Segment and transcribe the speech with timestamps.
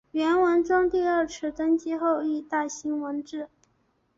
[0.13, 3.47] 元文宗第二次登基后亦大兴文治。